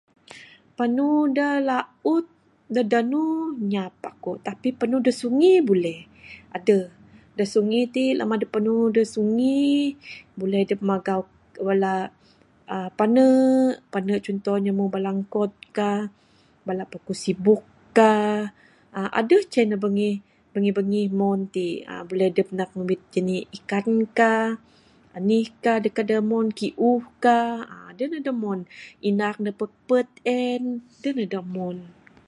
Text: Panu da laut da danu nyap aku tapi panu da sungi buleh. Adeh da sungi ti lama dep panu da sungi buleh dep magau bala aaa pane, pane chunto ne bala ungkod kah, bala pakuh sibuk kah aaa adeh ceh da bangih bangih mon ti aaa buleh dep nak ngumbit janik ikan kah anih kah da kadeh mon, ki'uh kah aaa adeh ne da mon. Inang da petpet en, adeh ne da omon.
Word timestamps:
Panu 0.77 1.09
da 1.37 1.47
laut 1.69 2.25
da 2.75 2.81
danu 2.93 3.23
nyap 3.71 3.95
aku 4.11 4.31
tapi 4.47 4.67
panu 4.79 4.97
da 5.05 5.11
sungi 5.21 5.53
buleh. 5.67 5.99
Adeh 6.57 6.83
da 7.37 7.43
sungi 7.53 7.81
ti 7.95 8.03
lama 8.19 8.35
dep 8.41 8.51
panu 8.55 8.75
da 8.95 9.01
sungi 9.13 9.61
buleh 10.39 10.61
dep 10.69 10.81
magau 10.89 11.21
bala 11.67 11.93
aaa 12.73 12.89
pane, 12.99 13.27
pane 13.93 14.13
chunto 14.25 14.53
ne 14.63 14.71
bala 14.93 15.09
ungkod 15.19 15.51
kah, 15.77 15.99
bala 16.65 16.83
pakuh 16.91 17.19
sibuk 17.23 17.61
kah 17.97 18.37
aaa 18.97 19.09
adeh 19.19 19.43
ceh 19.51 19.65
da 19.71 19.75
bangih 19.83 20.15
bangih 20.77 21.07
mon 21.19 21.39
ti 21.55 21.65
aaa 21.91 22.03
buleh 22.09 22.29
dep 22.37 22.49
nak 22.57 22.69
ngumbit 22.75 23.01
janik 23.13 23.45
ikan 23.57 23.87
kah 24.19 24.45
anih 25.17 25.47
kah 25.63 25.77
da 25.83 25.89
kadeh 25.97 26.21
mon, 26.31 26.45
ki'uh 26.57 27.01
kah 27.23 27.45
aaa 27.73 27.85
adeh 27.91 28.07
ne 28.11 28.17
da 28.25 28.31
mon. 28.43 28.59
Inang 29.09 29.39
da 29.45 29.51
petpet 29.59 30.07
en, 30.43 30.63
adeh 30.95 31.13
ne 31.17 31.23
da 31.31 31.37
omon. 31.47 31.77